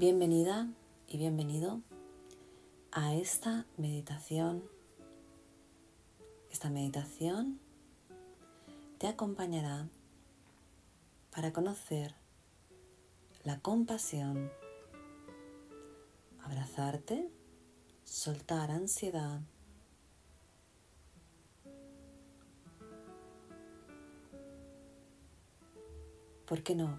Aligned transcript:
Bienvenida 0.00 0.66
y 1.08 1.18
bienvenido 1.18 1.82
a 2.90 3.12
esta 3.12 3.66
meditación. 3.76 4.64
Esta 6.50 6.70
meditación 6.70 7.60
te 8.96 9.08
acompañará 9.08 9.90
para 11.36 11.52
conocer 11.52 12.14
la 13.44 13.60
compasión, 13.60 14.50
abrazarte, 16.44 17.28
soltar 18.04 18.70
ansiedad, 18.70 19.42
¿por 26.46 26.62
qué 26.62 26.74
no 26.74 26.98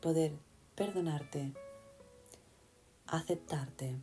poder 0.00 0.32
perdonarte, 0.74 1.52
aceptarte 3.06 3.96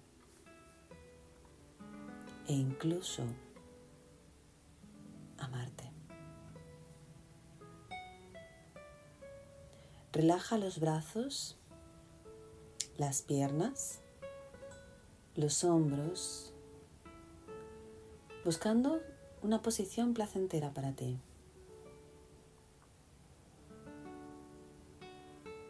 e 2.47 2.53
incluso 2.53 3.23
amarte? 5.37 5.91
Relaja 10.11 10.57
los 10.57 10.79
brazos, 10.79 11.57
las 12.97 13.23
piernas, 13.23 13.99
los 15.35 15.63
hombros, 15.63 16.53
buscando 18.45 19.01
una 19.41 19.61
posición 19.61 20.13
placentera 20.13 20.71
para 20.73 20.91
ti. 20.91 21.17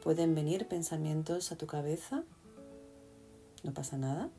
Pueden 0.03 0.35
venir 0.35 0.67
pensamientos 0.67 1.53
a 1.53 1.55
tu 1.55 1.65
cabeza, 1.65 2.23
no 3.63 3.73
pasa 3.73 3.98
nada, 3.98 4.30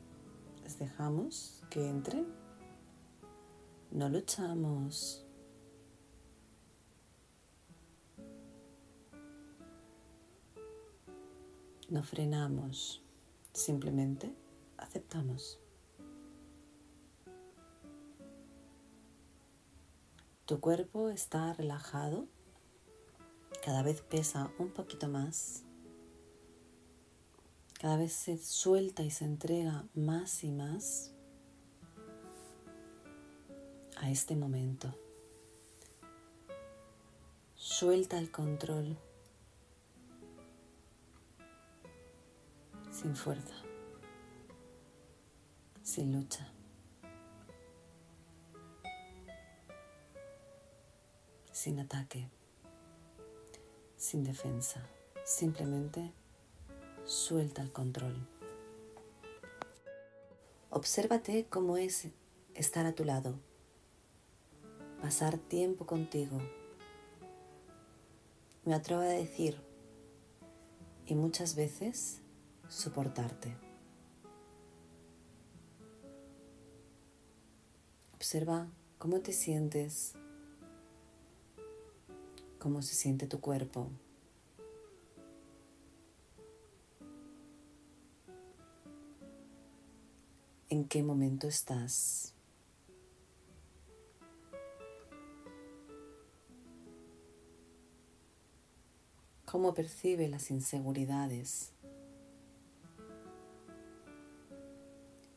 les 0.63 0.77
dejamos 0.79 1.63
que 1.69 1.89
entren, 1.89 2.27
no 3.91 4.09
luchamos. 4.09 5.21
No 11.89 12.03
frenamos, 12.03 13.03
simplemente 13.53 14.33
aceptamos. 14.77 15.59
Tu 20.45 20.59
cuerpo 20.59 21.09
está 21.09 21.53
relajado 21.53 22.27
cada 23.63 23.81
vez 23.81 24.01
pesa 24.01 24.51
un 24.59 24.69
poquito 24.69 25.07
más. 25.07 25.63
Cada 27.79 27.97
vez 27.97 28.13
se 28.13 28.37
suelta 28.37 29.03
y 29.03 29.11
se 29.11 29.25
entrega 29.25 29.85
más 29.93 30.43
y 30.43 30.51
más 30.51 31.11
a 33.97 34.09
este 34.09 34.35
momento. 34.35 34.93
Suelta 37.55 38.17
el 38.17 38.31
control 38.31 38.97
sin 42.91 43.15
fuerza, 43.15 43.55
sin 45.83 46.13
lucha. 46.13 46.51
sin 51.51 51.79
ataque 51.79 52.29
sin 53.97 54.23
defensa, 54.23 54.87
simplemente 55.23 56.13
suelta 57.05 57.61
el 57.61 57.71
control. 57.71 58.15
Obsérvate 60.69 61.45
cómo 61.49 61.77
es 61.77 62.07
estar 62.53 62.85
a 62.85 62.93
tu 62.93 63.05
lado, 63.05 63.39
pasar 65.01 65.37
tiempo 65.37 65.85
contigo. 65.85 66.39
Me 68.65 68.73
atrevo 68.73 69.01
a 69.01 69.05
decir, 69.05 69.61
y 71.05 71.15
muchas 71.15 71.55
veces 71.55 72.21
soportarte. 72.67 73.55
Observa 78.15 78.67
cómo 78.97 79.19
te 79.19 79.31
sientes 79.31 80.15
cómo 82.65 82.81
se 82.81 82.95
siente 82.95 83.27
tu 83.27 83.39
cuerpo. 83.41 83.91
¿En 90.85 90.89
qué 90.89 91.01
momento 91.01 91.47
estás? 91.47 92.35
¿Cómo 99.45 99.73
percibe 99.73 100.27
las 100.27 100.51
inseguridades? 100.51 101.71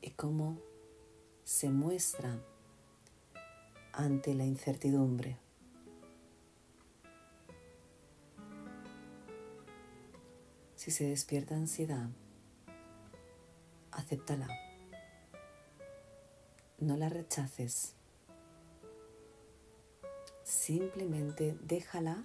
¿Y 0.02 0.10
cómo 0.10 0.58
se 1.44 1.70
muestra 1.70 2.38
ante 3.94 4.34
la 4.34 4.44
incertidumbre? 4.44 5.38
Si 10.76 10.90
se 10.90 11.04
despierta 11.04 11.54
ansiedad, 11.56 12.10
acéptala. 13.92 14.67
No 16.80 16.96
la 16.96 17.08
rechaces. 17.08 17.94
Simplemente 20.44 21.58
déjala 21.62 22.24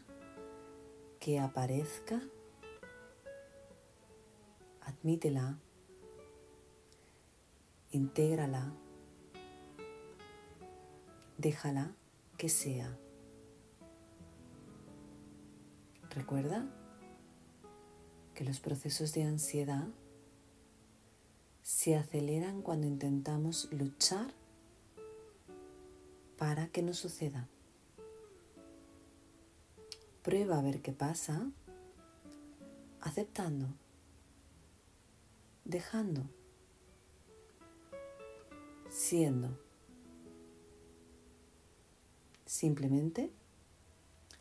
que 1.19 1.39
aparezca. 1.39 2.21
Admítela. 4.81 5.57
Intégrala. 7.91 8.73
Déjala 11.39 11.95
que 12.37 12.47
sea. 12.47 12.95
Recuerda 16.11 16.67
que 18.35 18.43
los 18.43 18.59
procesos 18.59 19.13
de 19.13 19.23
ansiedad 19.23 19.87
se 21.63 21.95
aceleran 21.95 22.61
cuando 22.61 22.85
intentamos 22.85 23.67
luchar 23.71 24.42
para 26.37 26.67
que 26.67 26.81
no 26.81 26.93
suceda. 26.93 27.47
Prueba 30.21 30.57
a 30.57 30.61
ver 30.61 30.81
qué 30.81 30.93
pasa 30.93 31.47
aceptando, 33.03 33.67
dejando, 35.65 36.23
siendo, 38.89 39.49
simplemente 42.45 43.29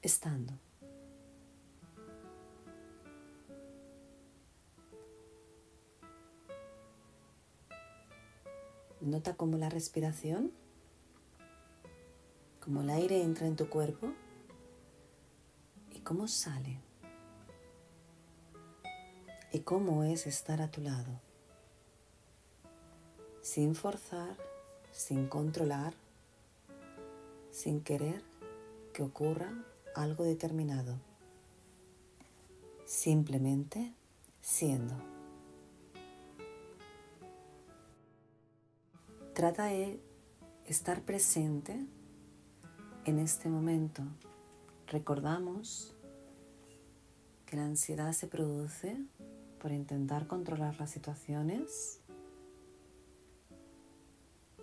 estando. 0.01 0.53
Nota 9.01 9.35
cómo 9.35 9.59
la 9.59 9.69
respiración, 9.69 10.53
cómo 12.65 12.83
el 12.83 12.91
aire 12.91 13.21
entra 13.21 13.47
en 13.49 13.57
tu 13.57 13.69
cuerpo 13.69 14.13
y 15.91 15.99
cómo 16.01 16.29
sale. 16.29 16.79
Y 19.53 19.61
cómo 19.61 20.05
es 20.05 20.27
estar 20.27 20.63
a 20.63 20.71
tu 20.71 20.81
lado. 20.81 21.21
Sin 23.43 23.75
forzar, 23.75 24.37
sin 24.93 25.27
controlar, 25.27 25.95
sin 27.51 27.83
querer 27.83 28.23
que 28.93 29.03
ocurra 29.03 29.53
algo 29.97 30.23
determinado. 30.23 30.95
Simplemente 32.87 33.93
siendo. 34.41 34.95
Trata 39.35 39.65
de 39.65 39.99
estar 40.67 41.03
presente 41.03 41.87
en 43.05 43.19
este 43.19 43.49
momento 43.49 44.05
recordamos 44.87 45.93
que 47.47 47.57
la 47.57 47.65
ansiedad 47.65 48.13
se 48.13 48.29
produce 48.29 48.97
por 49.59 49.73
intentar 49.73 50.29
controlar 50.29 50.79
las 50.79 50.93
situaciones, 50.93 51.99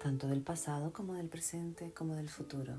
tanto 0.01 0.27
del 0.27 0.41
pasado 0.41 0.93
como 0.93 1.15
del 1.15 1.27
presente 1.27 1.91
como 1.91 2.15
del 2.15 2.29
futuro. 2.29 2.75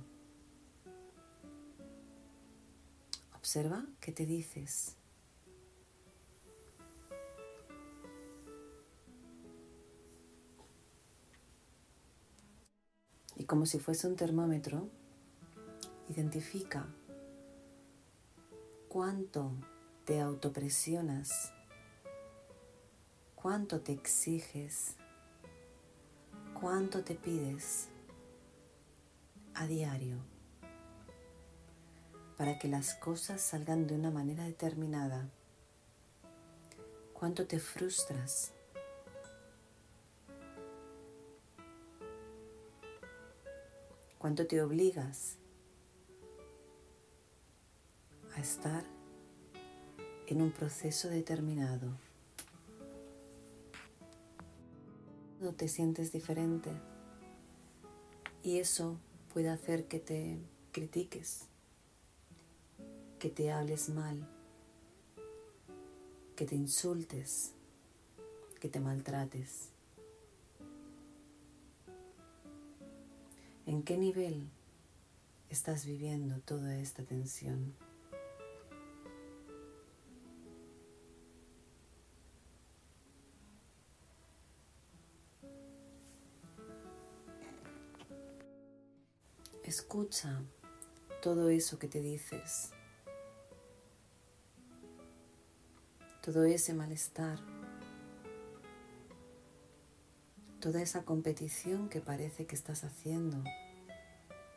Observa 3.37 3.85
qué 4.01 4.13
te 4.13 4.25
dices. 4.25 4.97
Y 13.37 13.45
como 13.45 13.67
si 13.67 13.79
fuese 13.79 14.07
un 14.07 14.17
termómetro, 14.17 14.89
identifica 16.11 16.87
cuánto 18.89 19.53
te 20.05 20.21
autopresionas, 20.21 21.53
cuánto 23.37 23.81
te 23.81 23.93
exiges, 23.93 24.97
cuánto 26.61 27.05
te 27.05 27.15
pides 27.15 27.89
a 29.55 29.69
diario 29.69 30.17
para 32.37 32.59
que 32.59 32.67
las 32.67 32.95
cosas 32.95 33.41
salgan 33.41 33.87
de 33.87 33.95
una 33.95 34.11
manera 34.11 34.45
determinada. 34.45 35.29
Cuánto 37.13 37.47
te 37.47 37.61
frustras. 37.61 38.53
Cuánto 44.19 44.47
te 44.47 44.63
obligas 44.63 45.40
estar 48.41 48.85
en 50.27 50.41
un 50.43 50.51
proceso 50.51 51.09
determinado. 51.09 51.89
No 55.41 55.53
te 55.53 55.69
sientes 55.69 56.13
diferente 56.13 56.71
y 58.43 58.59
eso 58.59 58.99
puede 59.33 59.49
hacer 59.49 59.87
que 59.87 59.99
te 59.99 60.39
critiques, 60.73 61.47
que 63.19 63.29
te 63.29 63.53
hables 63.53 63.89
mal, 63.89 64.27
que 66.37 66.47
te 66.47 66.55
insultes, 66.55 67.53
que 68.61 68.69
te 68.69 68.81
maltrates. 68.81 69.69
¿En 73.67 73.83
qué 73.83 73.97
nivel 73.99 74.49
estás 75.49 75.85
viviendo 75.85 76.41
toda 76.41 76.77
esta 76.79 77.03
tensión? 77.03 77.75
Escucha 89.91 90.41
todo 91.21 91.51
eso 91.51 91.81
que 91.81 91.89
te 91.89 92.01
dices, 92.01 92.71
todo 96.23 96.45
ese 96.45 96.75
malestar, 96.75 97.41
toda 100.61 100.81
esa 100.81 101.03
competición 101.03 101.89
que 101.89 102.01
parece 102.01 102.47
que 102.47 102.55
estás 102.55 102.85
haciendo 102.85 103.43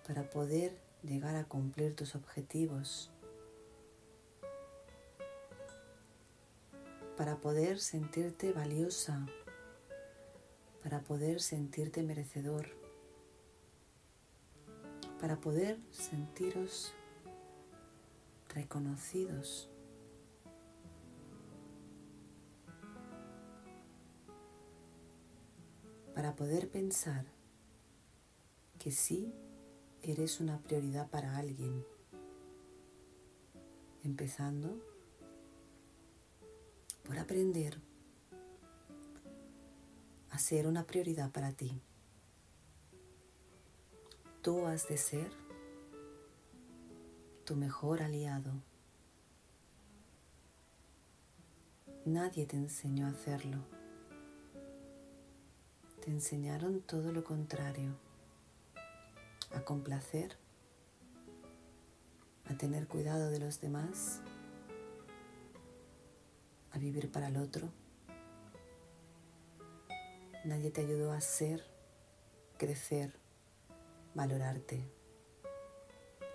para 0.07 0.29
poder 0.29 0.77
llegar 1.01 1.35
a 1.35 1.45
cumplir 1.45 1.95
tus 1.95 2.13
objetivos, 2.13 3.09
para 7.17 7.37
poder 7.37 7.79
sentirte 7.79 8.51
valiosa, 8.51 9.25
para 10.83 10.99
poder 11.01 11.41
sentirte 11.41 12.03
merecedor 12.03 12.82
para 15.23 15.39
poder 15.39 15.79
sentiros 15.89 16.93
reconocidos. 18.49 19.69
Para 26.13 26.35
poder 26.35 26.69
pensar 26.69 27.23
que 28.77 28.91
sí 28.91 29.33
eres 30.01 30.41
una 30.41 30.59
prioridad 30.59 31.09
para 31.09 31.37
alguien, 31.37 31.85
empezando 34.03 34.77
por 37.05 37.17
aprender 37.17 37.79
a 40.31 40.37
ser 40.37 40.67
una 40.67 40.85
prioridad 40.85 41.31
para 41.31 41.53
ti. 41.53 41.81
Tú 44.43 44.67
has 44.67 44.89
de 44.89 44.97
ser 44.97 45.31
tu 47.45 47.55
mejor 47.55 48.03
aliado. 48.03 48.51
Nadie 52.03 52.45
te 52.45 52.57
enseñó 52.57 53.05
a 53.07 53.11
hacerlo. 53.11 53.59
Te 56.01 56.11
enseñaron 56.11 56.81
todo 56.81 57.13
lo 57.13 57.23
contrario, 57.23 57.95
a 59.55 59.61
complacer, 59.61 60.35
a 62.43 62.57
tener 62.57 62.85
cuidado 62.89 63.29
de 63.29 63.39
los 63.39 63.61
demás, 63.61 64.19
a 66.73 66.77
vivir 66.79 67.09
para 67.09 67.29
el 67.29 67.37
otro. 67.37 67.69
Nadie 70.43 70.69
te 70.69 70.81
ayudó 70.81 71.13
a 71.13 71.21
ser, 71.21 71.63
crecer, 72.57 73.22
valorarte, 74.15 74.85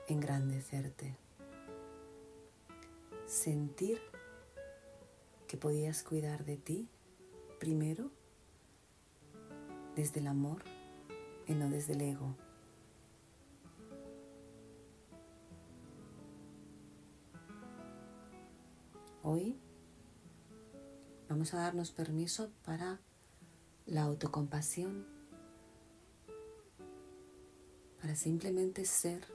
engrandecerte, 0.09 1.17
sentir 3.27 4.01
que 5.47 5.57
podías 5.57 6.03
cuidar 6.03 6.45
de 6.45 6.57
ti 6.57 6.89
primero 7.59 8.11
desde 9.95 10.21
el 10.21 10.27
amor 10.27 10.63
y 11.47 11.55
no 11.55 11.69
desde 11.69 11.95
el 11.95 12.03
ego. 12.03 12.35
Hoy 19.23 19.59
vamos 21.29 21.53
a 21.55 21.59
darnos 21.59 21.91
permiso 21.91 22.51
para 22.65 23.01
la 23.87 24.03
autocompasión 24.03 25.18
para 28.01 28.15
simplemente 28.15 28.85
ser. 28.85 29.27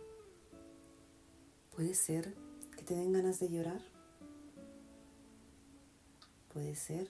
Puede 1.75 1.95
ser 1.95 2.33
que 2.75 2.83
te 2.83 2.95
den 2.95 3.13
ganas 3.13 3.39
de 3.39 3.49
llorar. 3.49 3.81
Puede 6.53 6.75
ser 6.75 7.09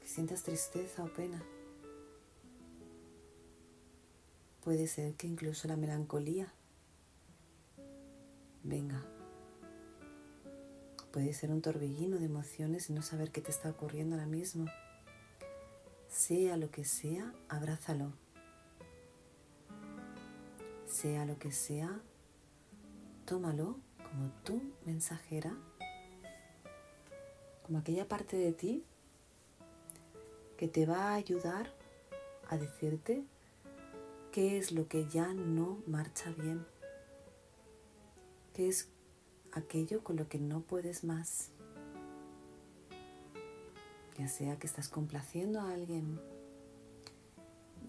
que 0.00 0.06
sientas 0.06 0.42
tristeza 0.42 1.04
o 1.04 1.12
pena. 1.12 1.42
Puede 4.64 4.86
ser 4.86 5.14
que 5.14 5.26
incluso 5.26 5.68
la 5.68 5.76
melancolía 5.76 6.52
venga. 8.62 9.04
Puede 11.12 11.34
ser 11.34 11.50
un 11.50 11.60
torbellino 11.60 12.18
de 12.18 12.24
emociones 12.24 12.88
y 12.88 12.94
no 12.94 13.02
saber 13.02 13.30
qué 13.32 13.42
te 13.42 13.50
está 13.50 13.70
ocurriendo 13.70 14.16
ahora 14.16 14.26
mismo. 14.26 14.66
Sea 16.08 16.56
lo 16.56 16.70
que 16.70 16.84
sea, 16.84 17.34
abrázalo 17.48 18.12
sea 20.92 21.24
lo 21.24 21.38
que 21.38 21.52
sea, 21.52 22.00
tómalo 23.24 23.78
como 23.96 24.30
tu 24.44 24.60
mensajera, 24.84 25.56
como 27.62 27.78
aquella 27.78 28.06
parte 28.06 28.36
de 28.36 28.52
ti 28.52 28.84
que 30.58 30.68
te 30.68 30.84
va 30.84 31.08
a 31.08 31.14
ayudar 31.14 31.72
a 32.50 32.58
decirte 32.58 33.24
qué 34.32 34.58
es 34.58 34.70
lo 34.70 34.86
que 34.86 35.08
ya 35.08 35.32
no 35.32 35.82
marcha 35.86 36.30
bien, 36.30 36.66
qué 38.52 38.68
es 38.68 38.90
aquello 39.52 40.04
con 40.04 40.16
lo 40.16 40.28
que 40.28 40.38
no 40.38 40.60
puedes 40.60 41.04
más, 41.04 41.48
ya 44.18 44.28
sea 44.28 44.58
que 44.58 44.66
estás 44.66 44.90
complaciendo 44.90 45.58
a 45.58 45.72
alguien, 45.72 46.20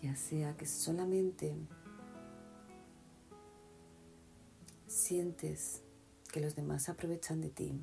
ya 0.01 0.15
sea 0.15 0.55
que 0.55 0.65
solamente 0.65 1.57
sientes 4.93 5.81
que 6.31 6.39
los 6.39 6.55
demás 6.55 6.87
aprovechan 6.87 7.41
de 7.41 7.49
ti, 7.49 7.73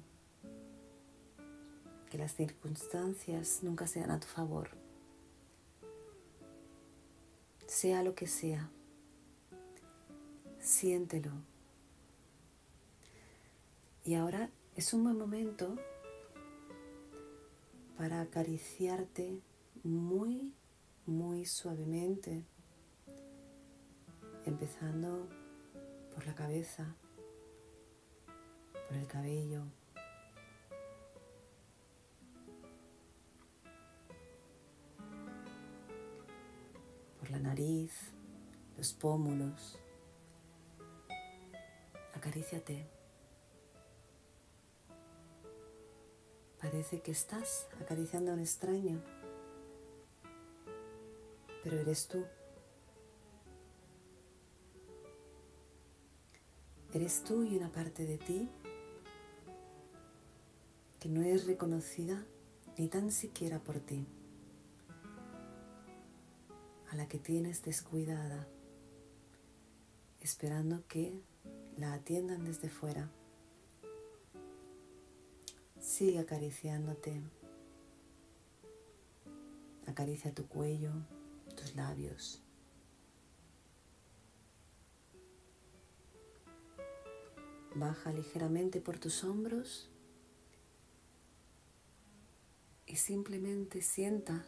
que 2.09 2.19
las 2.19 2.35
circunstancias 2.35 3.61
nunca 3.63 3.87
sean 3.87 4.11
a 4.11 4.21
tu 4.21 4.29
favor, 4.29 4.71
sea 7.67 8.03
lo 8.03 8.15
que 8.15 8.27
sea, 8.27 8.71
siéntelo. 10.61 11.33
Y 14.05 14.15
ahora 14.15 14.51
es 14.77 14.95
un 14.95 15.05
buen 15.05 15.19
momento 15.19 15.77
para 17.99 18.21
acariciarte 18.21 19.41
muy, 19.83 20.55
muy 21.07 21.45
suavemente, 21.45 22.45
empezando 24.47 25.29
por 26.15 26.27
la 26.27 26.35
cabeza, 26.35 26.95
por 28.89 28.97
el 28.97 29.07
cabello. 29.07 29.65
por 37.21 37.31
la 37.31 37.39
nariz, 37.39 37.93
los 38.79 38.95
pómulos. 38.95 39.79
Acaríciate. 42.15 42.89
Parece 46.59 47.01
que 47.01 47.13
estás 47.13 47.69
acariciando 47.81 48.31
a 48.31 48.35
un 48.35 48.41
extraño, 48.41 49.03
pero 51.63 51.79
eres 51.79 52.09
tú. 52.09 52.25
Eres 56.93 57.23
tú 57.23 57.45
y 57.45 57.57
una 57.57 57.71
parte 57.71 58.05
de 58.05 58.19
ti 58.19 58.49
que 60.99 61.09
no 61.09 61.23
es 61.23 61.47
reconocida 61.47 62.27
ni 62.77 62.89
tan 62.89 63.13
siquiera 63.13 63.61
por 63.61 63.79
ti, 63.79 64.07
a 66.91 66.97
la 66.97 67.07
que 67.07 67.19
tienes 67.19 67.63
descuidada, 67.63 68.49
esperando 70.19 70.85
que 70.89 71.23
la 71.77 71.93
atiendan 71.95 72.45
desde 72.45 72.69
fuera. 72.69 73.09
Sigue 75.79 76.19
acariciándote. 76.19 77.23
Acaricia 79.87 80.35
tu 80.35 80.49
cuello, 80.49 80.91
tus 81.57 81.77
labios. 81.77 82.43
Baja 87.75 88.13
ligeramente 88.13 88.81
por 88.81 88.99
tus 88.99 89.23
hombros 89.23 89.89
y 92.87 92.97
simplemente 92.97 93.81
sienta, 93.81 94.45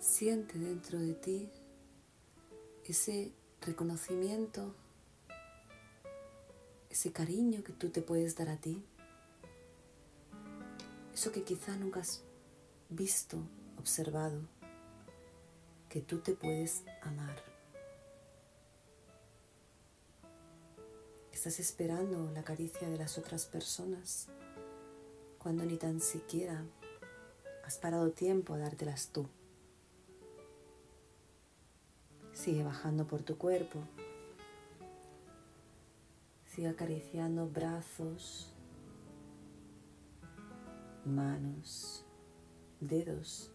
siente 0.00 0.58
dentro 0.58 0.98
de 0.98 1.14
ti 1.14 1.50
ese 2.84 3.32
reconocimiento, 3.60 4.74
ese 6.90 7.12
cariño 7.12 7.62
que 7.62 7.72
tú 7.72 7.90
te 7.90 8.02
puedes 8.02 8.34
dar 8.34 8.48
a 8.48 8.56
ti, 8.56 8.82
eso 11.14 11.30
que 11.30 11.44
quizá 11.44 11.76
nunca 11.76 12.00
has 12.00 12.24
visto, 12.88 13.38
observado, 13.78 14.40
que 15.88 16.00
tú 16.00 16.18
te 16.18 16.34
puedes 16.34 16.82
amar. 17.02 17.51
Estás 21.42 21.58
esperando 21.58 22.30
la 22.30 22.44
caricia 22.44 22.88
de 22.88 22.96
las 22.96 23.18
otras 23.18 23.46
personas 23.46 24.28
cuando 25.38 25.64
ni 25.64 25.76
tan 25.76 26.00
siquiera 26.00 26.64
Has 27.64 27.78
parado 27.78 28.12
tiempo 28.12 28.54
a 28.54 28.58
dártelas 28.58 29.08
tú. 29.08 29.26
Sigue 32.32 32.62
bajando 32.62 33.08
por 33.08 33.24
tu 33.24 33.38
cuerpo. 33.38 33.80
Sigue 36.46 36.68
acariciando 36.68 37.48
brazos, 37.48 38.54
manos, 41.04 42.04
dedos. 42.78 43.50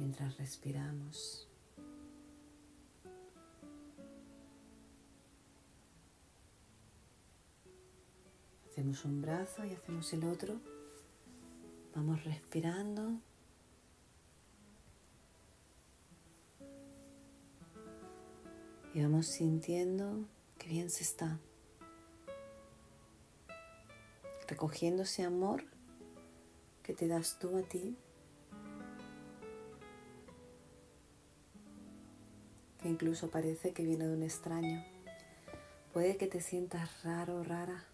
Mientras 0.00 0.38
respiramos. 0.38 1.46
Hacemos 8.66 9.04
un 9.04 9.20
brazo 9.20 9.62
y 9.66 9.74
hacemos 9.74 10.10
el 10.14 10.24
otro. 10.24 10.58
Vamos 11.94 12.24
respirando. 12.24 13.20
Y 18.94 19.02
vamos 19.02 19.26
sintiendo 19.26 20.24
que 20.56 20.68
bien 20.68 20.88
se 20.88 21.02
está. 21.02 21.38
Recogiendo 24.48 25.02
ese 25.02 25.24
amor 25.24 25.64
que 26.82 26.94
te 26.94 27.06
das 27.06 27.38
tú 27.38 27.58
a 27.58 27.62
ti. 27.62 27.98
Que 32.80 32.88
incluso 32.88 33.30
parece 33.30 33.72
que 33.72 33.84
viene 33.84 34.06
de 34.06 34.14
un 34.14 34.22
extraño. 34.22 34.84
Puede 35.92 36.16
que 36.16 36.26
te 36.26 36.40
sientas 36.40 37.02
raro, 37.02 37.42
rara. 37.42 37.84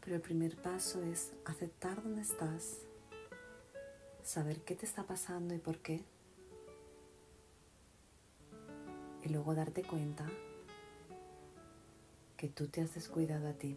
Pero 0.00 0.16
el 0.16 0.22
primer 0.22 0.56
paso 0.56 1.02
es 1.02 1.32
aceptar 1.44 2.02
dónde 2.02 2.22
estás, 2.22 2.78
saber 4.24 4.62
qué 4.62 4.74
te 4.74 4.86
está 4.86 5.04
pasando 5.04 5.54
y 5.54 5.58
por 5.58 5.78
qué. 5.78 6.02
Y 9.22 9.28
luego 9.28 9.54
darte 9.54 9.82
cuenta 9.82 10.26
que 12.36 12.48
tú 12.48 12.68
te 12.68 12.80
has 12.80 12.94
descuidado 12.94 13.48
a 13.48 13.52
ti, 13.52 13.76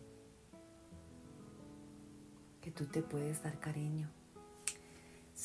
que 2.62 2.72
tú 2.72 2.86
te 2.86 3.02
puedes 3.02 3.44
dar 3.44 3.60
cariño. 3.60 4.10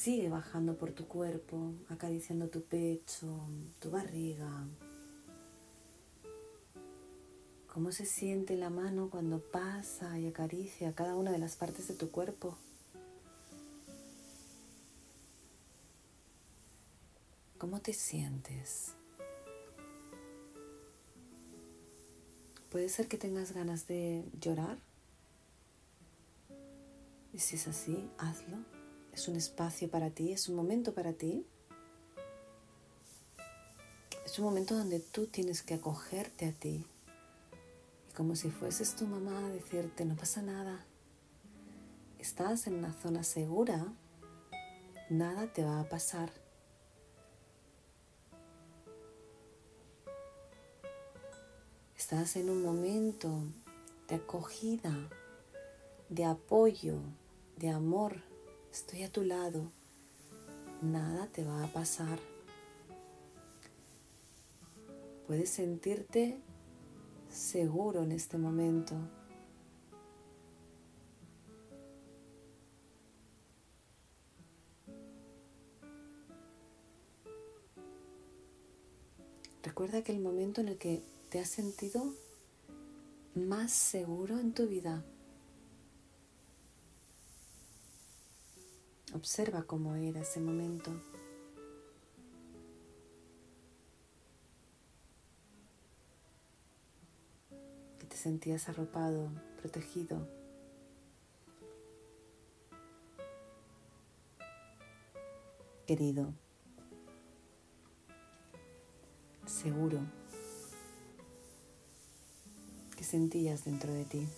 Sigue 0.08 0.30
bajando 0.30 0.74
por 0.78 0.92
tu 0.92 1.06
cuerpo, 1.06 1.74
acariciando 1.90 2.48
tu 2.48 2.62
pecho, 2.62 3.26
tu 3.78 3.90
barriga, 3.90 4.66
cómo 7.66 7.92
se 7.92 8.06
siente 8.06 8.56
la 8.56 8.70
mano 8.70 9.10
cuando 9.10 9.42
pasa 9.42 10.18
y 10.18 10.26
acaricia 10.26 10.94
cada 10.94 11.14
una 11.14 11.30
de 11.30 11.36
las 11.36 11.56
partes 11.56 11.88
de 11.88 11.94
tu 11.94 12.10
cuerpo. 12.10 12.56
¿Cómo 17.58 17.82
te 17.82 17.92
sientes? 17.92 18.94
Puede 22.70 22.88
ser 22.88 23.08
que 23.08 23.18
tengas 23.18 23.52
ganas 23.52 23.86
de 23.86 24.24
llorar. 24.40 24.78
Y 27.34 27.40
si 27.40 27.56
es 27.56 27.68
así, 27.68 28.08
hazlo. 28.16 28.77
Es 29.18 29.26
un 29.26 29.34
espacio 29.34 29.90
para 29.90 30.10
ti, 30.10 30.30
es 30.30 30.48
un 30.48 30.54
momento 30.54 30.94
para 30.94 31.12
ti. 31.12 31.44
Es 34.24 34.38
un 34.38 34.44
momento 34.44 34.76
donde 34.76 35.00
tú 35.00 35.26
tienes 35.26 35.60
que 35.60 35.74
acogerte 35.74 36.46
a 36.46 36.52
ti, 36.52 36.86
como 38.14 38.36
si 38.36 38.48
fueses 38.48 38.94
tu 38.94 39.08
mamá 39.08 39.44
a 39.44 39.50
decirte, 39.50 40.04
no 40.04 40.14
pasa 40.14 40.40
nada, 40.40 40.84
estás 42.20 42.68
en 42.68 42.74
una 42.74 42.92
zona 42.92 43.24
segura, 43.24 43.92
nada 45.10 45.52
te 45.52 45.64
va 45.64 45.80
a 45.80 45.88
pasar. 45.88 46.30
Estás 51.96 52.36
en 52.36 52.50
un 52.50 52.62
momento 52.62 53.42
de 54.08 54.14
acogida, 54.14 55.08
de 56.08 56.24
apoyo, 56.24 57.00
de 57.56 57.70
amor. 57.70 58.27
Estoy 58.72 59.02
a 59.02 59.10
tu 59.10 59.22
lado. 59.24 59.70
Nada 60.82 61.26
te 61.26 61.44
va 61.44 61.64
a 61.64 61.72
pasar. 61.72 62.18
Puedes 65.26 65.50
sentirte 65.50 66.40
seguro 67.28 68.02
en 68.02 68.12
este 68.12 68.38
momento. 68.38 68.96
Recuerda 79.62 80.02
que 80.02 80.12
el 80.12 80.20
momento 80.20 80.60
en 80.60 80.68
el 80.68 80.78
que 80.78 81.02
te 81.28 81.40
has 81.40 81.48
sentido 81.48 82.14
más 83.34 83.72
seguro 83.72 84.38
en 84.38 84.52
tu 84.52 84.66
vida. 84.66 85.04
Observa 89.14 89.62
cómo 89.62 89.94
era 89.94 90.20
ese 90.20 90.40
momento. 90.40 90.90
sentías 98.18 98.68
arropado, 98.68 99.30
protegido. 99.62 100.26
Querido, 105.86 106.34
seguro 109.46 110.00
que 112.96 113.04
sentías 113.04 113.64
dentro 113.64 113.92
de 113.92 114.04
ti. 114.04 114.28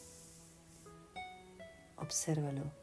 Obsérvalo. 1.96 2.79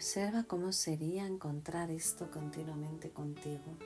Observa 0.00 0.44
cómo 0.44 0.72
sería 0.72 1.26
encontrar 1.26 1.90
esto 1.90 2.30
continuamente 2.30 3.10
contigo 3.10 3.76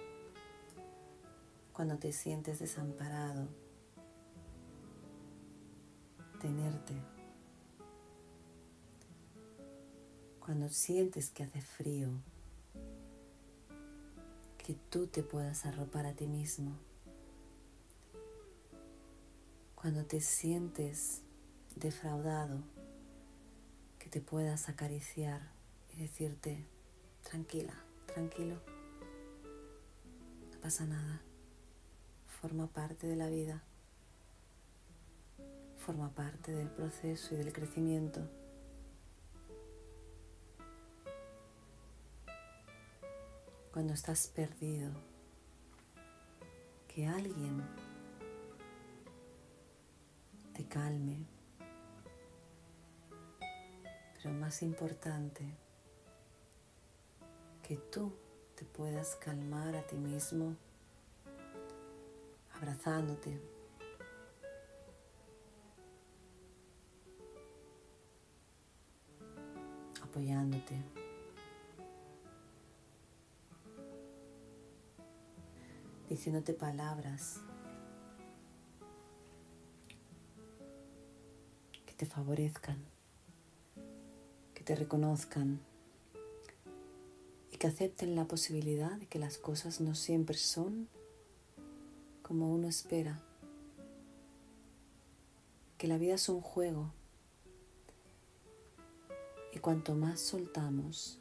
cuando 1.73 1.99
te 1.99 2.13
sientes 2.13 2.61
desamparado, 2.61 3.49
tenerte, 6.41 6.95
cuando 10.39 10.69
sientes 10.69 11.31
que 11.31 11.43
hace 11.43 11.61
frío, 11.61 12.11
que 14.57 14.75
tú 14.91 15.09
te 15.09 15.25
puedas 15.25 15.67
arropar 15.67 16.07
a 16.07 16.13
ti 16.13 16.29
mismo, 16.29 16.79
cuando 19.75 20.05
te 20.05 20.21
sientes 20.21 21.23
defraudado, 21.75 22.63
que 23.99 24.09
te 24.09 24.21
puedas 24.21 24.69
acariciar 24.69 25.54
y 25.97 26.03
decirte, 26.03 26.67
tranquila, 27.23 27.75
tranquilo, 28.07 28.57
no 30.53 30.61
pasa 30.61 30.87
nada. 30.87 31.23
Forma 32.41 32.67
parte 32.67 33.07
de 33.07 33.17
la 33.17 33.29
vida, 33.29 33.63
forma 35.79 36.11
parte 36.11 36.53
del 36.53 36.69
proceso 36.69 37.35
y 37.35 37.39
del 37.39 37.53
crecimiento. 37.53 38.29
Cuando 43.73 43.95
estás 43.95 44.29
perdido, 44.29 44.93
que 46.89 47.07
alguien 47.07 47.63
te 50.55 50.65
calme, 50.67 51.27
pero 54.15 54.33
más 54.35 54.63
importante, 54.63 55.64
que 57.67 57.77
tú 57.77 58.13
te 58.55 58.65
puedas 58.67 59.17
calmar 59.17 59.75
a 59.75 59.87
ti 59.87 59.97
mismo 59.97 60.55
abrazándote. 62.55 63.41
apoyándote. 70.03 70.75
diciéndote 76.09 76.53
palabras 76.53 77.41
que 81.85 81.95
te 81.95 82.07
favorezcan, 82.07 82.79
que 84.55 84.63
te 84.63 84.77
reconozcan 84.77 85.59
que 87.65 87.69
acepten 87.69 88.15
la 88.15 88.27
posibilidad 88.27 88.93
de 88.99 89.07
que 89.07 89.19
las 89.19 89.39
cosas 89.39 89.81
no 89.81 89.95
siempre 89.95 90.37
son 90.37 90.87
como 92.21 92.53
uno 92.53 92.69
espera, 92.69 93.23
que 95.79 95.89
la 95.89 95.97
vida 95.97 96.17
es 96.17 96.29
un 96.29 96.43
juego 96.43 96.93
y 99.55 99.61
cuanto 99.61 99.95
más 99.95 100.21
soltamos, 100.21 101.19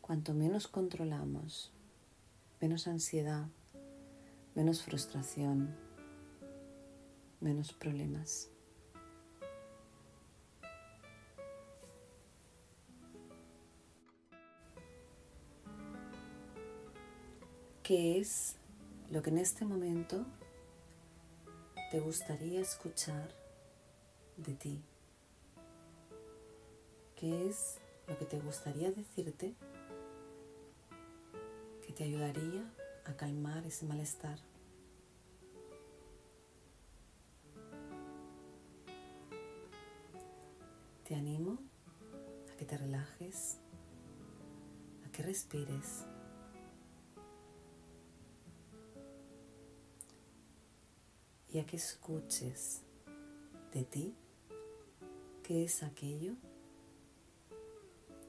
cuanto 0.00 0.34
menos 0.34 0.66
controlamos, 0.66 1.70
menos 2.60 2.88
ansiedad, 2.88 3.46
menos 4.56 4.82
frustración, 4.82 5.76
menos 7.40 7.72
problemas. 7.72 8.50
¿Qué 17.88 18.18
es 18.18 18.56
lo 19.10 19.22
que 19.22 19.30
en 19.30 19.38
este 19.38 19.64
momento 19.64 20.26
te 21.90 22.00
gustaría 22.00 22.60
escuchar 22.60 23.34
de 24.36 24.52
ti. 24.52 24.82
¿Qué 27.16 27.48
es 27.48 27.78
lo 28.06 28.18
que 28.18 28.26
te 28.26 28.40
gustaría 28.40 28.92
decirte 28.92 29.54
que 31.86 31.92
te 31.94 32.04
ayudaría 32.04 32.70
a 33.06 33.16
calmar 33.16 33.64
ese 33.64 33.86
malestar? 33.86 34.38
Te 41.04 41.14
animo 41.14 41.56
a 42.52 42.56
que 42.58 42.66
te 42.66 42.76
relajes, 42.76 43.56
a 45.06 45.10
que 45.10 45.22
respires 45.22 46.04
y 51.58 51.64
que 51.64 51.76
escuches 51.76 52.82
de 53.72 53.82
ti 53.82 54.14
qué 55.42 55.64
es 55.64 55.82
aquello 55.82 56.34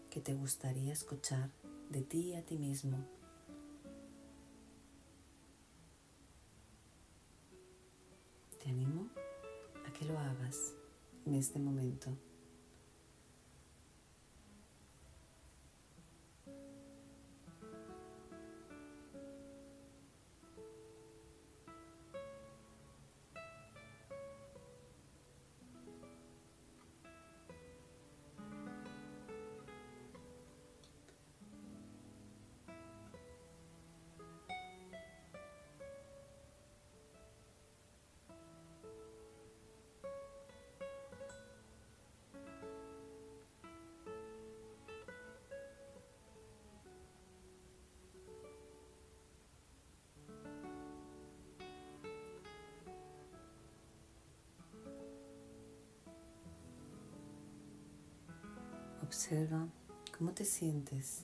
que 0.10 0.20
te 0.20 0.34
gustaría 0.34 0.94
escuchar 0.94 1.52
de 1.90 2.02
ti 2.02 2.34
a 2.34 2.44
ti 2.44 2.58
mismo. 2.58 2.98
Te 8.64 8.70
animo 8.70 9.10
a 9.86 9.94
que 9.94 10.06
lo 10.06 10.18
hagas 10.18 10.74
en 11.28 11.36
este 11.36 11.60
momento. 11.60 12.18
Observa 59.10 59.68
cómo 60.16 60.36
te 60.36 60.46
sientes 60.46 61.24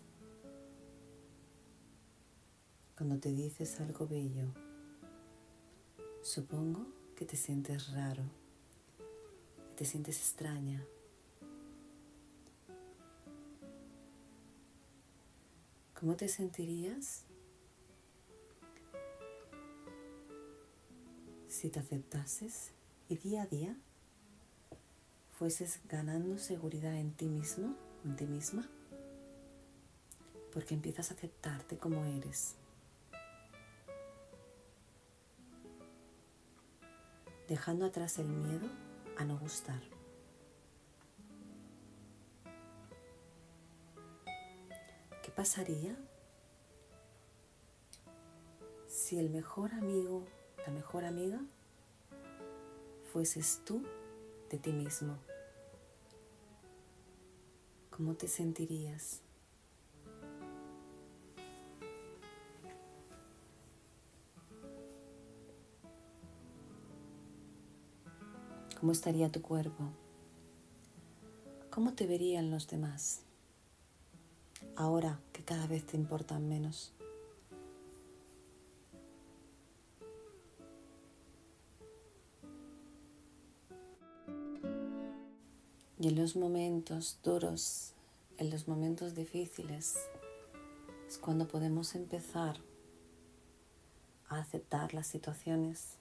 cuando 2.97 3.19
te 3.19 3.31
dices 3.31 3.79
algo 3.79 4.07
bello. 4.07 4.47
Supongo 6.23 6.87
que 7.15 7.25
te 7.25 7.37
sientes 7.37 7.91
raro, 7.91 8.23
que 9.69 9.75
te 9.75 9.85
sientes 9.85 10.17
extraña. 10.17 10.83
¿Cómo 15.93 16.15
te 16.15 16.27
sentirías 16.27 17.21
si 21.47 21.69
te 21.69 21.79
aceptases 21.79 22.71
y 23.09 23.17
día 23.17 23.43
a 23.43 23.45
día 23.45 23.77
fueses 25.37 25.81
ganando 25.89 26.37
seguridad 26.37 26.95
en 26.95 27.11
ti 27.11 27.25
mismo, 27.25 27.75
en 28.03 28.15
ti 28.15 28.25
misma, 28.25 28.69
porque 30.53 30.73
empiezas 30.73 31.11
a 31.11 31.13
aceptarte 31.13 31.77
como 31.77 32.05
eres. 32.05 32.55
Dejando 37.47 37.85
atrás 37.85 38.17
el 38.17 38.27
miedo 38.27 38.67
a 39.17 39.25
no 39.25 39.37
gustar. 39.37 39.81
¿Qué 45.21 45.31
pasaría 45.31 45.97
si 48.87 49.19
el 49.19 49.29
mejor 49.29 49.73
amigo, 49.73 50.25
la 50.65 50.71
mejor 50.71 51.03
amiga, 51.03 51.39
fueses 53.11 53.61
tú 53.65 53.83
de 54.49 54.57
ti 54.57 54.71
mismo. 54.71 55.17
¿Cómo 57.95 58.13
te 58.15 58.27
sentirías? 58.27 59.21
¿Cómo 68.79 68.91
estaría 68.91 69.31
tu 69.31 69.41
cuerpo? 69.41 69.91
¿Cómo 71.69 71.93
te 71.93 72.05
verían 72.05 72.51
los 72.51 72.67
demás? 72.67 73.25
ahora 74.75 75.19
que 75.31 75.43
cada 75.43 75.67
vez 75.67 75.85
te 75.85 75.97
importan 75.97 76.47
menos. 76.47 76.94
Y 86.05 86.09
en 86.09 86.17
los 86.17 86.35
momentos 86.35 87.17
duros, 87.23 87.93
en 88.37 88.51
los 88.51 88.67
momentos 88.67 89.15
difíciles, 89.15 89.97
es 91.07 91.17
cuando 91.17 91.47
podemos 91.47 91.95
empezar 91.95 92.57
a 94.29 94.37
aceptar 94.37 94.93
las 94.93 95.07
situaciones, 95.07 95.97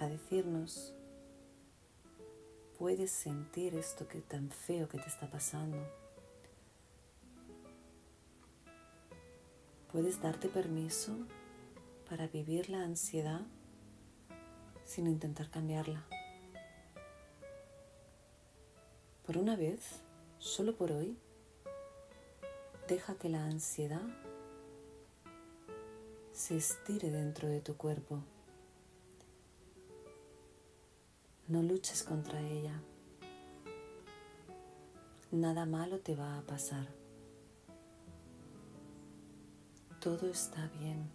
a 0.00 0.06
decirnos, 0.06 0.94
puedes 2.78 3.10
sentir 3.10 3.74
esto 3.74 4.08
que 4.08 4.22
tan 4.22 4.48
feo 4.48 4.88
que 4.88 4.96
te 4.96 5.08
está 5.08 5.30
pasando. 5.30 5.76
Puedes 9.92 10.22
darte 10.22 10.48
permiso 10.48 11.12
para 12.08 12.28
vivir 12.28 12.70
la 12.70 12.82
ansiedad 12.82 13.42
sin 14.86 15.06
intentar 15.06 15.50
cambiarla. 15.50 16.06
Por 19.28 19.36
una 19.36 19.56
vez, 19.56 20.00
solo 20.38 20.74
por 20.74 20.90
hoy, 20.90 21.14
deja 22.88 23.14
que 23.16 23.28
la 23.28 23.44
ansiedad 23.44 24.00
se 26.32 26.56
estire 26.56 27.10
dentro 27.10 27.46
de 27.46 27.60
tu 27.60 27.76
cuerpo. 27.76 28.22
No 31.46 31.62
luches 31.62 32.02
contra 32.04 32.40
ella. 32.40 32.80
Nada 35.30 35.66
malo 35.66 35.98
te 35.98 36.16
va 36.16 36.38
a 36.38 36.46
pasar. 36.46 36.88
Todo 40.00 40.30
está 40.30 40.68
bien. 40.68 41.06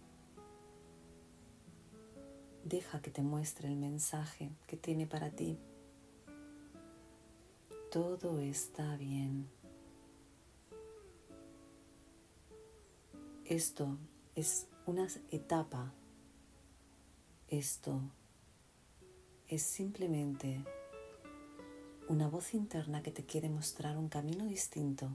Deja 2.62 3.02
que 3.02 3.10
te 3.10 3.22
muestre 3.22 3.66
el 3.66 3.74
mensaje 3.74 4.52
que 4.68 4.76
tiene 4.76 5.08
para 5.08 5.30
ti 5.32 5.58
todo 7.94 8.40
está 8.40 8.96
bien. 8.96 9.48
Esto 13.44 13.96
es 14.34 14.66
una 14.84 15.06
etapa. 15.30 15.92
Esto 17.46 18.00
es 19.46 19.62
simplemente 19.62 20.64
una 22.08 22.26
voz 22.26 22.52
interna 22.54 23.00
que 23.00 23.12
te 23.12 23.24
quiere 23.24 23.48
mostrar 23.48 23.96
un 23.96 24.08
camino 24.08 24.44
distinto. 24.46 25.08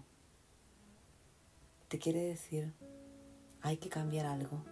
Te 1.89 2.00
quiere 2.00 2.22
decir, 2.22 2.72
hay 3.60 3.76
que 3.76 3.89
cambiar 3.89 4.26
algo. 4.26 4.63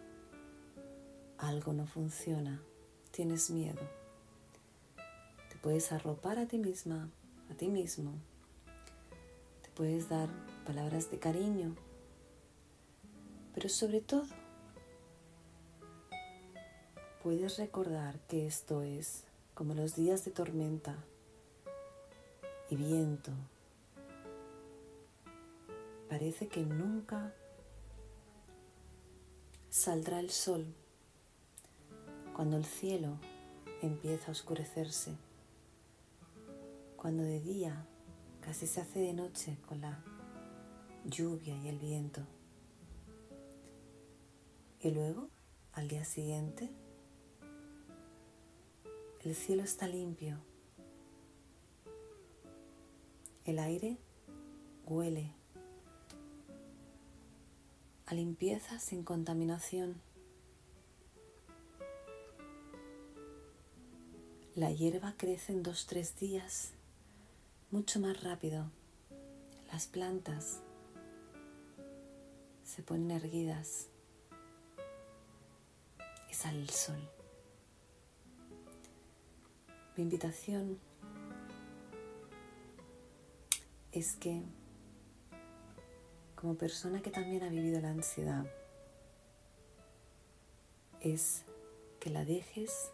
Algo 1.38 1.74
no 1.74 1.86
funciona. 1.86 2.64
Tienes 3.12 3.50
miedo. 3.50 3.82
Te 5.50 5.58
puedes 5.58 5.92
arropar 5.92 6.40
a 6.40 6.48
ti 6.48 6.58
misma 6.58 7.10
a 7.50 7.54
ti 7.56 7.68
mismo. 7.68 8.14
Te 9.62 9.70
puedes 9.72 10.10
dar 10.10 10.30
palabras 10.66 11.10
de 11.12 11.20
cariño, 11.20 11.76
pero 13.54 13.70
sobre 13.70 14.02
todo 14.02 14.28
puedes 17.24 17.58
recordar 17.58 18.20
que 18.28 18.48
esto 18.48 18.82
es 18.82 19.24
como 19.54 19.74
los 19.74 19.96
días 19.96 20.24
de 20.26 20.32
tormenta 20.32 20.96
y 22.70 22.76
viento. 22.76 23.32
Parece 26.10 26.48
que 26.48 26.62
nunca 26.62 27.34
saldrá 29.70 30.20
el 30.20 30.30
sol 30.30 30.66
cuando 32.34 32.58
el 32.58 32.66
cielo 32.66 33.18
empieza 33.82 34.28
a 34.28 34.32
oscurecerse 34.32 35.16
cuando 37.08 37.24
de 37.24 37.40
día 37.40 37.88
casi 38.42 38.68
se 38.68 38.82
hace 38.82 39.00
de 39.00 39.14
noche 39.14 39.58
con 39.66 39.80
la 39.80 40.04
lluvia 41.06 41.56
y 41.56 41.70
el 41.70 41.80
viento. 41.80 42.20
Y 44.82 44.92
luego, 44.92 45.30
al 45.72 45.88
día 45.88 46.04
siguiente, 46.04 46.70
el 49.24 49.36
cielo 49.36 49.64
está 49.64 49.88
limpio, 49.88 50.38
el 53.46 53.60
aire 53.60 53.98
huele 54.86 55.32
a 58.06 58.16
limpieza 58.16 58.80
sin 58.80 59.06
contaminación. 59.06 60.02
La 64.56 64.74
hierba 64.74 65.14
crece 65.16 65.54
en 65.54 65.64
dos, 65.64 65.86
tres 65.86 66.20
días 66.20 66.74
mucho 67.72 68.00
más 68.00 68.24
rápido. 68.24 68.72
Las 69.72 69.88
plantas 69.88 70.62
se 72.64 72.82
ponen 72.82 73.12
erguidas 73.12 73.90
y 76.30 76.34
sale 76.34 76.62
el 76.62 76.70
sol. 76.70 77.10
Mi 79.98 80.04
invitación 80.04 80.80
es 83.92 84.16
que 84.16 84.44
como 86.36 86.56
persona 86.56 87.02
que 87.02 87.10
también 87.10 87.44
ha 87.44 87.50
vivido 87.50 87.82
la 87.82 87.90
ansiedad, 87.90 88.46
es 91.02 91.44
que 92.00 92.12
la 92.12 92.24
dejes 92.24 92.92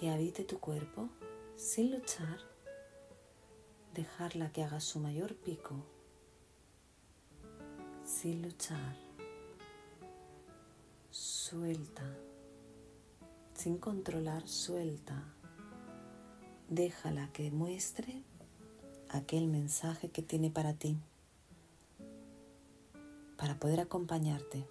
que 0.00 0.10
habite 0.10 0.44
tu 0.44 0.58
cuerpo 0.58 1.10
sin 1.58 1.90
luchar, 1.90 2.38
dejarla 3.92 4.52
que 4.52 4.62
haga 4.62 4.78
su 4.78 5.00
mayor 5.00 5.34
pico, 5.34 5.74
sin 8.04 8.42
luchar, 8.42 8.96
suelta, 11.10 12.04
sin 13.54 13.76
controlar, 13.78 14.46
suelta, 14.46 15.34
déjala 16.68 17.32
que 17.32 17.50
muestre 17.50 18.22
aquel 19.08 19.48
mensaje 19.48 20.10
que 20.10 20.22
tiene 20.22 20.52
para 20.52 20.74
ti, 20.74 20.96
para 23.36 23.58
poder 23.58 23.80
acompañarte, 23.80 24.64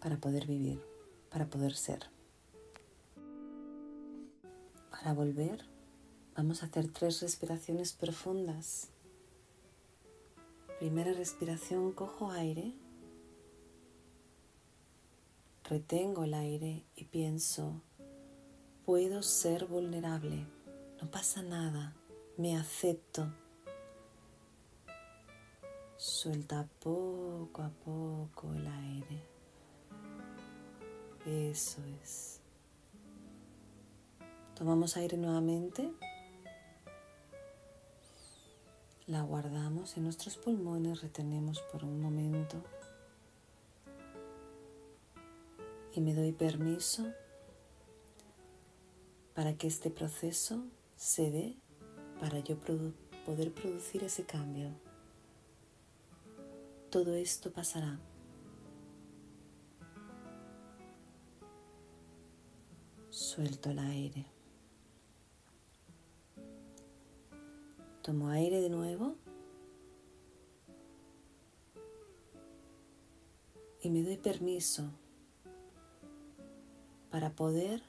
para 0.00 0.18
poder 0.18 0.46
vivir, 0.46 0.80
para 1.30 1.50
poder 1.50 1.74
ser. 1.74 2.13
Para 5.04 5.16
volver, 5.16 5.66
vamos 6.34 6.62
a 6.62 6.66
hacer 6.66 6.90
tres 6.90 7.20
respiraciones 7.20 7.92
profundas. 7.92 8.88
Primera 10.78 11.12
respiración, 11.12 11.92
cojo 11.92 12.30
aire, 12.30 12.72
retengo 15.64 16.24
el 16.24 16.32
aire 16.32 16.86
y 16.96 17.04
pienso, 17.04 17.82
puedo 18.86 19.22
ser 19.22 19.66
vulnerable, 19.66 20.46
no 21.02 21.10
pasa 21.10 21.42
nada, 21.42 21.94
me 22.38 22.56
acepto. 22.56 23.30
Suelta 25.98 26.66
poco 26.82 27.60
a 27.60 27.68
poco 27.68 28.54
el 28.54 28.66
aire. 28.66 29.22
Eso 31.26 31.82
es. 32.02 32.33
Tomamos 34.56 34.96
aire 34.96 35.16
nuevamente. 35.16 35.92
La 39.06 39.22
guardamos 39.22 39.96
en 39.96 40.04
nuestros 40.04 40.36
pulmones, 40.36 41.02
retenemos 41.02 41.60
por 41.72 41.84
un 41.84 42.00
momento. 42.00 42.62
Y 45.92 46.00
me 46.00 46.14
doy 46.14 46.32
permiso 46.32 47.04
para 49.34 49.54
que 49.54 49.66
este 49.66 49.90
proceso 49.90 50.64
se 50.96 51.30
dé 51.30 51.56
para 52.20 52.38
yo 52.38 52.56
poder 52.58 53.52
producir 53.52 54.04
ese 54.04 54.24
cambio. 54.24 54.70
Todo 56.90 57.16
esto 57.16 57.52
pasará. 57.52 57.98
Suelto 63.10 63.70
el 63.70 63.80
aire. 63.80 64.33
Tomo 68.04 68.28
aire 68.28 68.60
de 68.60 68.68
nuevo. 68.68 69.14
Y 73.80 73.88
me 73.88 74.02
doy 74.02 74.18
permiso 74.18 74.90
para 77.10 77.30
poder 77.30 77.82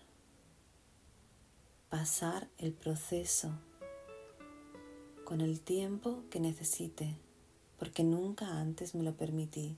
pasar 1.89 2.47
el 2.59 2.71
proceso 2.71 3.51
con 5.25 5.41
el 5.41 5.59
tiempo 5.59 6.23
que 6.29 6.39
necesite, 6.39 7.17
porque 7.77 8.05
nunca 8.05 8.61
antes 8.61 8.95
me 8.95 9.03
lo 9.03 9.17
permití, 9.17 9.75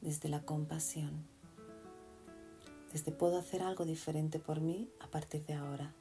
desde 0.00 0.28
la 0.28 0.42
compasión, 0.42 1.24
desde 2.92 3.12
puedo 3.12 3.38
hacer 3.38 3.62
algo 3.62 3.84
diferente 3.84 4.40
por 4.40 4.60
mí 4.60 4.90
a 4.98 5.06
partir 5.06 5.46
de 5.46 5.54
ahora. 5.54 5.94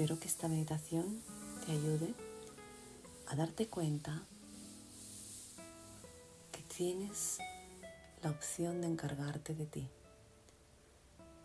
Espero 0.00 0.18
que 0.18 0.28
esta 0.28 0.48
meditación 0.48 1.20
te 1.66 1.72
ayude 1.72 2.14
a 3.26 3.36
darte 3.36 3.68
cuenta 3.68 4.22
que 6.50 6.62
tienes 6.74 7.36
la 8.22 8.30
opción 8.30 8.80
de 8.80 8.86
encargarte 8.86 9.54
de 9.54 9.66
ti. 9.66 9.90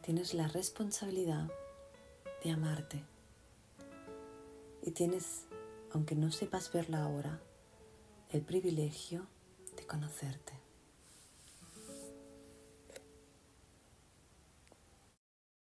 Tienes 0.04 0.34
la 0.34 0.48
responsabilidad 0.48 1.50
de 2.46 2.52
amarte. 2.52 3.04
Y 4.84 4.92
tienes, 4.92 5.42
aunque 5.92 6.16
no 6.16 6.32
sepas 6.32 6.72
verla 6.72 7.04
ahora, 7.04 7.42
el 8.32 8.42
privilegio 8.42 9.28
de 9.76 9.86
conocerte. 9.86 10.54